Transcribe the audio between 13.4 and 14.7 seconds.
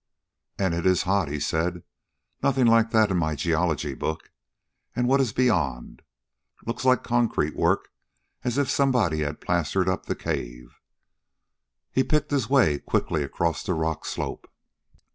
the rock slope.